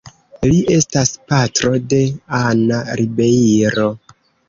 [0.45, 2.01] Li estas patro de
[2.41, 3.91] Ana Ribeiro.